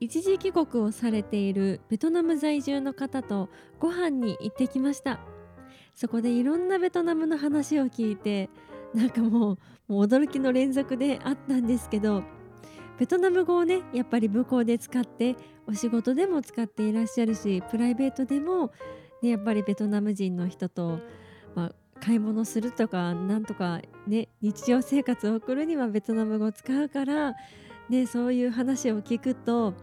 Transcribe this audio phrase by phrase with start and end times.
[0.00, 3.48] 一時帰国をされているベトナム在住の方と
[3.78, 5.20] ご飯に行ってきました。
[5.94, 8.50] そこでいろんなベトナムの話を聞いて
[8.94, 12.24] なんかもうもう驚きの連続であったんですけど
[12.98, 15.36] ベトナム語をねやっぱり向こうで使って
[15.66, 18.72] お仕事でも使っていらっしゃるしプライベートでも、
[19.22, 20.98] ね、やっぱりベトナム人の人と、
[21.54, 27.34] まあ、買い物するとかなんとかね日常生活を送るにはベトナム語を使うから
[27.88, 29.74] ね、そういう話を聞くと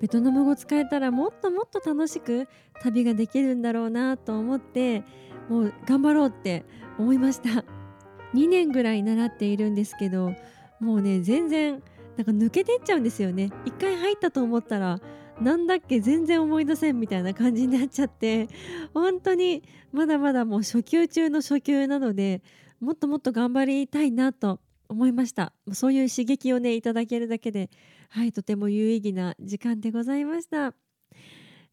[0.00, 2.48] ベトナム語使えたらもっともっと楽しく
[2.82, 5.02] 旅ができるんだろうなと思って
[5.48, 6.64] もう頑張ろうって
[6.98, 7.64] 思いました。
[8.34, 10.34] 2年ぐらい習っているんですけど
[10.80, 11.82] もうね全然
[12.16, 13.50] なんか抜けてっちゃうんですよね。
[13.64, 15.00] 一回入ったと思ったら
[15.40, 18.48] なんだっけ全然思い出せんみたいな感じになっちゃって
[18.92, 19.62] 本当に
[19.92, 22.42] まだまだもう初級中の初級なので
[22.80, 25.52] もっともっと頑張りたいなと思いました。
[25.72, 27.70] そういう刺激をねいただけるだけで
[28.08, 30.74] はいとても有意義な時間でございました。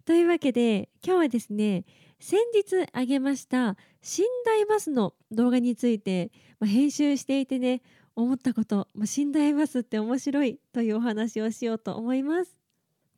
[0.05, 1.85] というわけで今日はですね
[2.19, 7.81] 先日あげました寝台バスの動画について、まあ、編集していてね
[8.15, 12.55] 思ったこと、まあ、寝台バスって面白いというお話をしようと思います。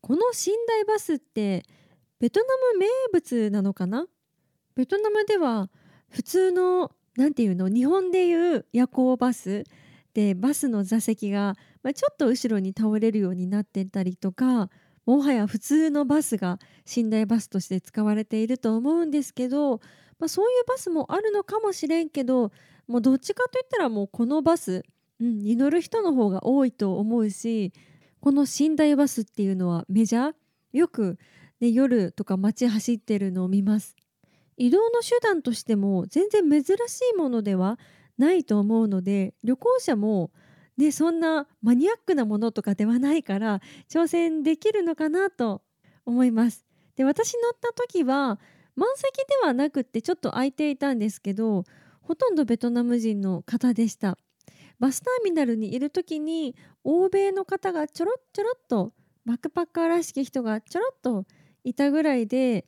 [0.02, 1.64] この寝台バスって
[2.20, 4.06] ベトナム名物なのかな？
[4.76, 5.70] ベトナムでは
[6.10, 9.64] 普通のなんていうの日本でいう夜行バス
[10.18, 14.72] でバスの座席が、ま、ちょっと後ろに倒れるようになってたりとか
[15.06, 16.58] もはや普通のバスが
[16.96, 19.80] 寝台バスとして使われていると思うんですけど、
[20.18, 22.52] まあ、そういうバスもあるのかもしれんけど
[22.88, 24.84] もうどっちかといったらもうこのバス、
[25.20, 27.72] うん、に乗る人の方が多いと思うし
[28.20, 30.34] この寝台バスっていうのはメジャー？
[30.74, 31.20] よく、
[31.60, 33.96] ね、夜とか街走ってるのを見ます。
[34.58, 37.78] 移動の手段としても全然珍しいものでは
[38.18, 40.32] ないと思うので旅行者も
[40.78, 45.64] ね、そんなマニアックなものとかではないから挑戦できるのかなと
[46.06, 46.66] 思います。
[46.96, 48.40] で私乗った時は
[48.76, 51.64] 満席ではなくってちょっと空いていたんですけど
[52.02, 54.18] ほとんどベトナム人の方でした。
[54.80, 58.94] バスターミナルにいる時に欧米の方がちょろっちょろっと
[59.26, 61.26] バックパッカーらしき人がちょろっと
[61.64, 62.66] いたぐらいで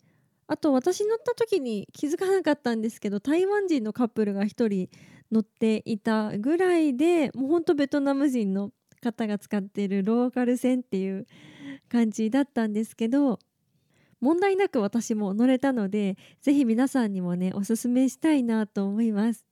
[0.48, 4.90] あと私乗った時に気づかなかったんですけど台湾人のカップルが1人
[5.32, 11.28] 乗っていたぐらいでもうほんとベトナム人の方が使っているローカル線っていう
[11.90, 13.40] 感じだったんですけど
[14.20, 19.46] 問題なく私も乗れたのでぜひ皆さんにもねおすすめしたいなと思います。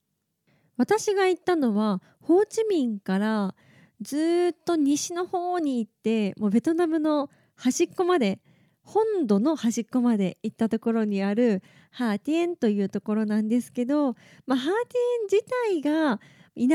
[0.76, 3.56] 私が行ったのはホーチミンから
[4.02, 8.40] ずっと西の方に行ってもうベトナムの端っこまで
[8.88, 11.62] 本土の端っこまで行ったところにある
[11.92, 14.14] ハーティエンというところなんですけど、
[14.46, 16.22] まあ、ハーティエン自体が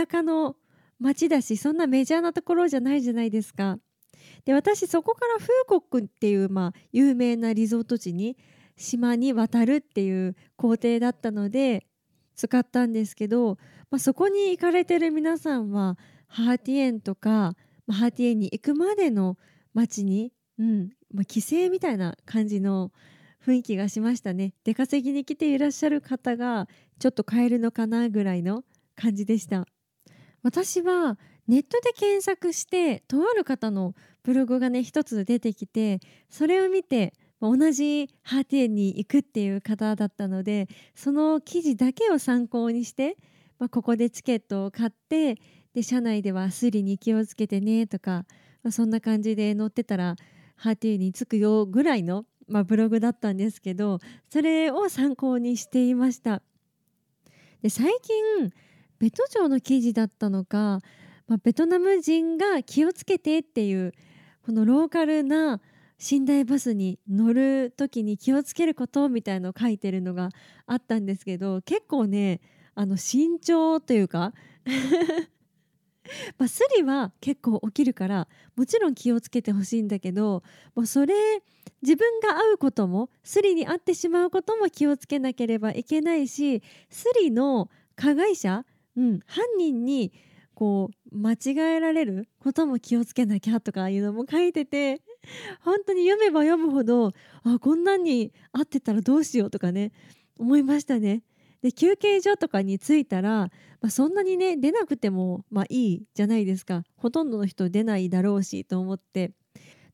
[0.06, 0.56] 田舎の
[1.00, 3.78] 町だしそんなメジャーなところじゃないじゃないですか。
[4.44, 8.36] で私そこからフーコックっていう、まあ、有名なリゾート地に
[8.76, 11.86] 島に渡るっていう工程だったので
[12.36, 13.56] 使ったんですけど、
[13.90, 15.96] まあ、そこに行かれてる皆さんは
[16.26, 17.56] ハーティエンとか、
[17.86, 19.38] まあ、ハーティエンに行くまでの
[19.72, 22.92] 町に、うん、まあ、帰省みたいな感じの
[23.44, 24.54] 雰囲気がしましたね。
[24.64, 26.68] 出稼ぎに来ていらっしゃる方が
[26.98, 28.64] ちょっと買えるのかなぐらいの
[28.94, 29.66] 感じでした。
[30.42, 31.18] 私は
[31.48, 36.00] ネットで検索してとある方のブログがね一つ出てきて
[36.30, 43.16] それを見て同じハーティエンに行くっていう方だったのでその記事だけを参考にして、
[43.58, 45.36] まあ、ここでチケットを買って
[45.74, 48.24] で車内ではスリに気をつけてねとか、
[48.62, 50.14] まあ、そんな感じで乗ってたら
[50.62, 53.98] ハーティーに着くよぐらいの、まあ、ブログだったんですけど
[54.30, 56.40] それを参考にしていました。
[57.62, 58.52] で最近
[59.00, 60.78] ベト町の記事だったのか、
[61.26, 63.92] まあ、ベトナム人が気をつけてっていう
[64.46, 65.60] このローカルな
[65.98, 70.28] 寝台バスに乗る時に気をつけることみたいのを書いてるのが
[70.68, 72.40] あったんですけど結構ね
[72.76, 74.32] あの慎重というか
[76.38, 80.42] まあ、スリは結構起きるからもちろん気をつけてほしいんだけど
[80.74, 81.14] もうそれ
[81.82, 88.64] 自分が会うこともスリに会ってしまうことも気をつけなければいけないしスリの加害者、
[88.96, 90.12] うん、犯人に
[90.54, 95.00] こう間違えられることも気をつけなきゃとかいうのも書いてて
[95.60, 97.12] 本当に読めば読むほど
[97.44, 99.92] あこんなに合ってたらどうしようとかね
[100.38, 101.22] 思いましたね。
[101.62, 103.50] で休憩所とかに着いたら、
[103.80, 106.82] まあ、そんなにね出なくてもまあいいじゃないですか。
[106.96, 109.32] ほとんどの人出ないだろうしと思って。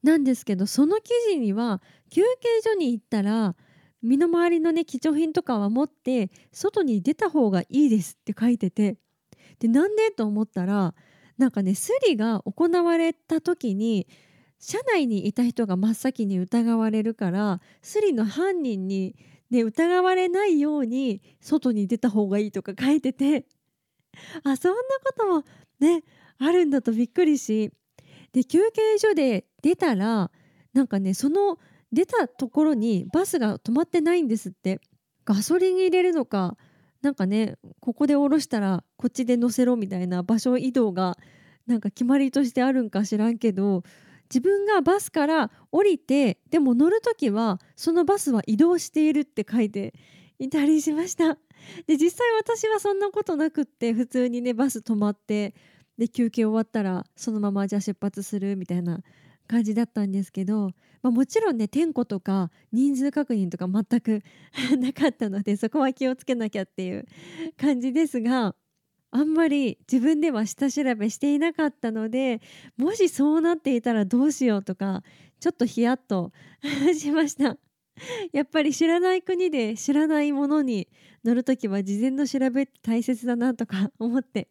[0.03, 3.57] なんですけどその記事には休憩所に行ったら
[4.01, 8.97] 身の回りのね貴重品とかは持って外に出た方がいいですって書いてて。
[9.59, 10.95] でなんでと思ったら
[11.37, 14.07] なんかねスリが行われた時に
[14.61, 19.15] 車内にいた人が真っ先に疑われるからスリの犯人に、
[19.51, 23.47] ね、疑われないように外に出た方がいいとか書いてて。
[24.43, 25.45] あそんなことも
[25.79, 26.03] ね
[26.39, 27.71] あるんだとびっくりし。
[28.33, 30.31] で休憩所で出たら
[30.73, 31.59] なんかねその
[31.93, 34.81] 出たところにバスが止まってないんですって。
[35.25, 36.57] ガソリン入れるのか
[37.03, 41.19] なんかねここで降ろしたらこっちで乗せろみたいな場所移動が
[41.67, 43.83] なんか決まりとしてあるんか知らんけど
[44.31, 49.95] 自分がバスから降りてでも乗る時はそのバスは移動しているって書いて
[50.39, 51.39] いたりしました。
[51.87, 55.55] で実際私はそんなことなくって普通にねバス止まって
[55.99, 59.01] で休憩終わったらそのままじゃあ出発するみたいな
[59.49, 60.71] 感じだったんですけど、
[61.03, 64.23] まあ、もちろんね点呼とか人数確認とか全く
[64.79, 67.07] なかったのでそこは気をつけなきゃっていう
[67.57, 68.55] 感じですが
[69.11, 72.41] あんまり自分では下調べしていなかったので
[72.77, 75.03] もしそうなっていたらどうしようとか
[75.41, 76.33] ちょっとヒヤッと
[76.97, 77.59] しました。
[78.33, 80.89] やっぱり知らない国で知らないものに
[81.25, 84.49] 乗るときは事前の調べって大切だなとか 思って。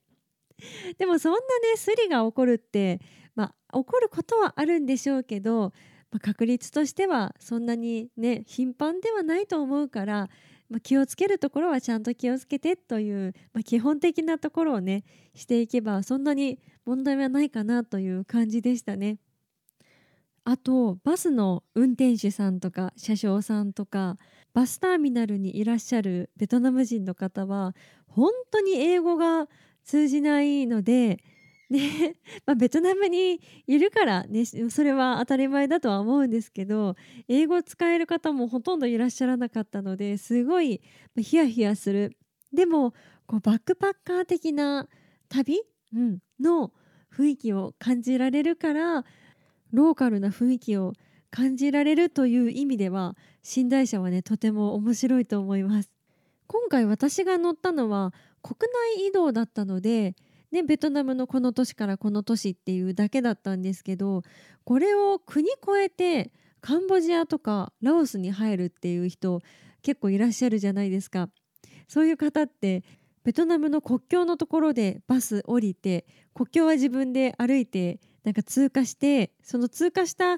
[0.97, 1.45] でもそんなね
[1.75, 2.99] スリが起こるって
[3.35, 5.71] まあ起こることはあるんでしょうけど、
[6.11, 10.29] まあ、確率としてはそんなにね頻繁ではないと思うから
[10.69, 15.03] まあ、気をつけるところはちゃんと気をつけてという、まあ、基本的なところをね
[15.33, 19.17] していけばそんなに問題はないかなという感じでしたね。
[20.43, 24.17] あとバスの運転手さんとか車掌さんとか
[24.53, 27.75] バスターミナルにいらっしゃるベトナム人の方は
[28.07, 29.47] 本当に英語が
[29.83, 31.21] 通じないので
[31.69, 32.15] ね。
[32.45, 36.95] まあ、ベトナムにいるから、ね、それは当たり前だとは思うんですけど
[37.27, 40.81] 英語を使える方もほとんどいらっしゃらなかったのですごい
[41.17, 42.17] ヒヤヒヤする。
[42.53, 42.93] でも
[43.25, 44.87] こうバックパッカー的な
[45.29, 45.61] 旅、
[45.93, 46.71] うん、の
[47.13, 49.05] 雰囲気を感じられるから
[49.71, 50.93] ローカルな雰囲気を
[51.29, 53.17] 感じられるという意味では
[53.55, 55.91] 寝台車はねとても面白いと思います。
[56.47, 60.15] 今回私が乗ったのは国内移動だったので
[60.51, 64.23] ね、ベトナムのこの都市からこの都市っていうだけだったんですけど
[64.63, 69.41] これを国越えてカンボジアとかラオスに入るっていう人
[69.81, 71.29] 結構いらっしゃるじゃないですか。
[71.87, 72.83] そういう方って
[73.23, 80.37] ベトナムの国境のところでバス降りて国境は自分で歩いてなんか通過してその通過した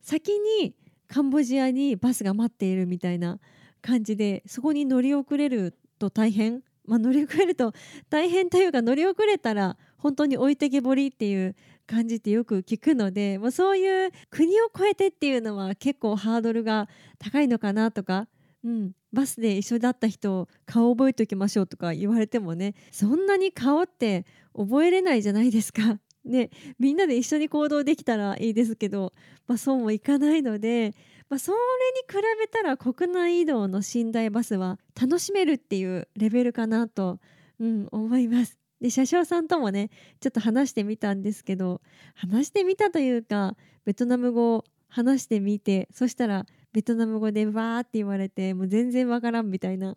[0.00, 0.74] 先に
[1.08, 3.38] カンボジアにバスが待っているみたいな
[3.80, 7.72] 感じでそこに乗り遅れると大変まあ、乗り遅れると
[8.08, 11.54] 大変というか乗り遅れたら本当に置いてけぼりっていう
[11.86, 16.88] 感じってよく聞くので もうそういう国を越えてっていうのは結構ハードルが
[17.18, 18.28] 高いのかなとか、
[18.64, 26.00] うん、バスで一緒だった人顔覚えておきましょうとか言われてもねそんなに顔って覚えれないじゃないですか。
[26.24, 29.14] ね、みんなで一緒に行動できたらいいですけど、
[29.46, 30.94] まあ、そうもいかないので
[31.28, 31.60] まあ、それに
[32.08, 37.18] 比べたら国内移動の寝台バスは楽しめるっていうレベルかなと、
[37.60, 38.58] うん、思います。
[38.80, 41.80] で車掌さんともねちょっと話してみたんですけど
[42.14, 49.96] 話してみたというかベトナム語を話してみてそしたらベトナム語でわーって言われてもう全然わからんみたいな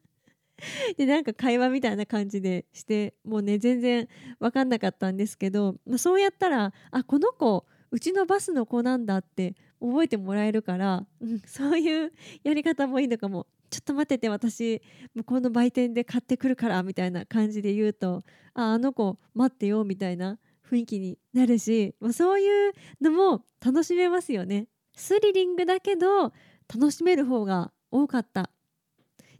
[0.98, 13.46] でなんか会話みたいな感じでしてもうね全然分かんなかったんですけど、まあ、そうやったらあこの子うちのバスの子なんだって覚えてもらえるから、うん、 そういうやり方もいいのかも。
[13.70, 14.82] ちょっと待ってて私
[15.14, 24.66] 向こうの売店で買ってくるからみたいな感じで言うとああの子待ってよみたいな雰囲気になるしそういうのも楽しめますよね。
[24.96, 26.32] スリリングだけど
[26.68, 28.50] 楽しめる方が多かった。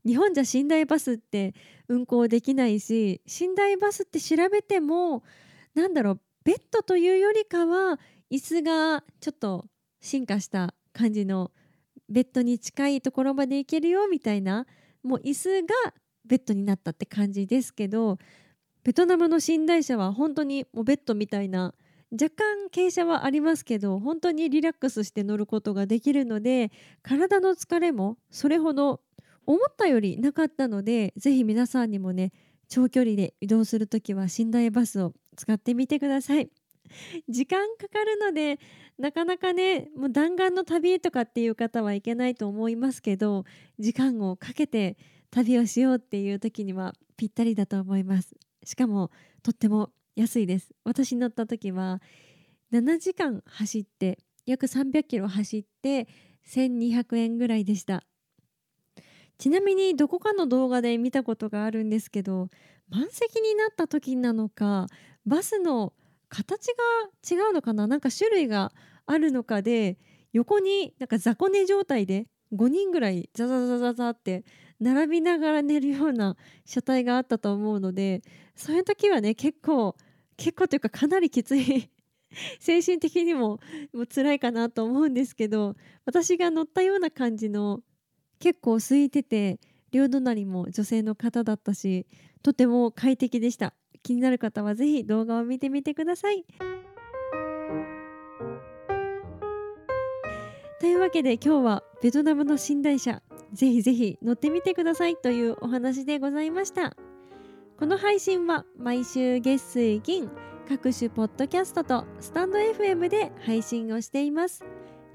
[0.07, 1.55] 日本じゃ寝台バスって
[1.89, 5.23] 運行できないし寝台バスって調べても
[5.75, 7.99] なんだろうベッドというよりかは
[8.31, 9.67] 椅子がちょっと
[10.01, 11.51] 進化した感じの
[12.09, 14.67] ベッドに近いところまで行けるよみたいな
[15.03, 15.69] もう椅子が
[16.27, 18.19] ベッドになったって感じですけど
[18.83, 21.75] ベトナムの寝台車は本当にもうベッドみたいな
[22.13, 29.01] 若干傾斜はありますけど本当にリラックスして乗ることができるので体の疲れもそれほど
[29.47, 32.33] 思ったよりなかったのでぜひ皆さんにもね
[32.69, 36.51] 長距離で移動する時は寝台バスを使ってみてください。
[37.29, 38.59] 時間かかるので
[38.99, 43.45] なかなかねもう弾丸の旅とかっていう方はいけないと思いますけど
[43.79, 44.97] 時間をかけて
[45.31, 48.35] 旅をしようっていう時にはぴったりだと思います。
[48.65, 49.11] しかも
[49.43, 50.71] とっても安いです。
[50.85, 52.01] 私乗った時は
[52.73, 56.09] 7時間走って約300キロ走って
[56.49, 58.05] 1200円ぐらいでした。
[59.41, 62.49] ちなみにどこかの動画で見たことがあるんですけど
[62.91, 64.87] 満席になった時なのか
[65.25, 65.95] バスの
[66.31, 67.87] 形が違うのかな？
[67.87, 68.73] なんか種類が
[69.05, 69.99] あるのかで
[70.33, 74.45] 横になんか雑魚寝状態で5人ぐらいザザザザザって
[74.81, 78.23] 並びながら寝るような車体があったと思うので
[78.57, 79.97] そういう時はね結構
[80.37, 81.91] 結構というかかなりきつい
[82.59, 83.59] 精神的にも
[83.93, 87.83] もう辛いかなと思うんですけど私が乗ったような感じの
[88.39, 89.61] 結構空いてて
[89.91, 92.07] 両隣も女性の方だったし
[92.43, 93.75] とても快適でした。
[94.11, 96.45] 気になる方はぜひ動画を見てみてください。
[100.81, 106.97] というわけで今日はベトナムの寝台車ぜひぜひ乗ってみてくださいというお話でございました。
[107.79, 110.29] この配信は毎週月水金
[110.69, 114.65] 各種ポッドキャストとスタンド FM で配信をしています。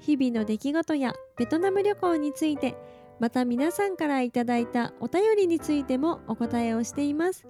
[0.00, 2.74] 日々の出来事やベトナム旅行について
[3.20, 7.46] また皆さんからいただいたお便りについてもお答えをしています。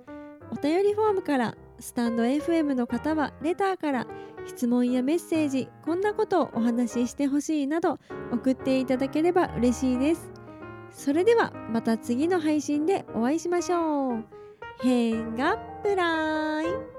[0.50, 4.06] お便りフォームからスタンド FM の方はレターから
[4.46, 7.98] 質問やメッセージこんなことをお話ししてほしいなど
[8.32, 10.30] 送っていただければ嬉しいです。
[10.90, 14.24] それではまた次の配信でお会いしましょう。
[14.80, 16.95] 変がプライ